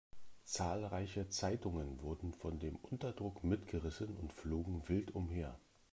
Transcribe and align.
Zahlreiche 0.45 1.29
Zeitungen 1.29 2.01
wurden 2.01 2.33
von 2.33 2.57
dem 2.57 2.75
Unterdruck 2.77 3.43
mitgerissen 3.43 4.17
und 4.17 4.33
flogen 4.33 4.81
wild 4.89 5.13
umher. 5.13 5.59